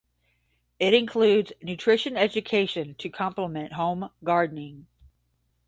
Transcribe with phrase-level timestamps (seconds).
[0.79, 4.87] It includes nutrition education to complement home gardening.